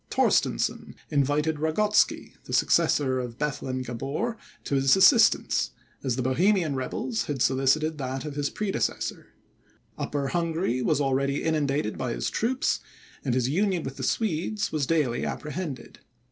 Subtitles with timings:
[0.09, 7.25] Torstensohn invited Ragotsky, the successor of Bethlen Gabor, to his assistance, as the Bohemian rebels
[7.25, 9.27] had solicited that of his predecessor;
[9.99, 12.79] Upper Hungary was already inundated by his troops,
[13.23, 15.99] and his union with the Swedes was daily apprehended.